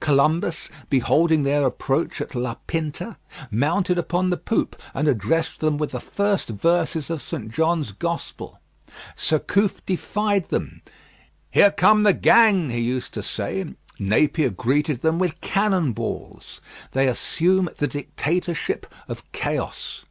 [0.00, 3.16] Columbus, beholding their approach at La Pinta,
[3.50, 7.50] mounted upon the poop, and addressed them with the first verses of St.
[7.50, 8.60] John's Gospel.
[9.16, 10.82] Surcouf defied them:
[11.50, 13.64] "Here come the gang," he used to say.
[13.98, 16.60] Napier greeted them with cannon balls.
[16.92, 20.04] They assume the dictatorship of chaos.